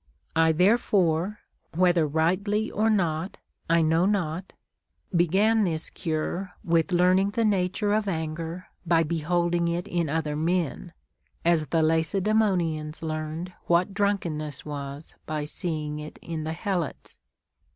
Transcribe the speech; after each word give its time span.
6. 0.29 0.31
I 0.35 0.51
therefore, 0.51 1.41
whether 1.75 2.07
rightly 2.07 2.71
or 2.71 2.89
not 2.89 3.37
I 3.69 3.83
know 3.83 4.07
not, 4.07 4.53
began 5.15 5.63
this 5.63 5.91
cure 5.91 6.53
with 6.63 6.91
learning 6.91 7.29
the 7.37 7.45
nature 7.45 7.93
of 7.93 8.05
aiiger 8.05 8.63
by 8.83 9.03
be 9.03 9.19
holding 9.19 9.67
it 9.67 9.87
in 9.87 10.09
other 10.09 10.35
men, 10.35 10.93
as 11.45 11.67
the 11.67 11.83
Lacedaemonians 11.83 13.03
learned 13.03 13.53
what 13.67 13.93
drunkenness 13.93 14.65
was 14.65 15.13
by 15.27 15.45
seeing 15.45 15.99
it 15.99 16.17
in 16.23 16.45
the 16.45 16.53
Helots. 16.53 17.19